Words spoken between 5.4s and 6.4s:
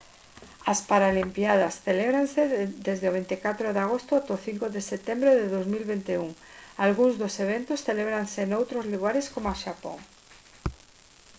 2021